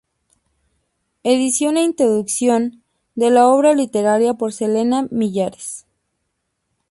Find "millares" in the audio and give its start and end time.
5.11-5.85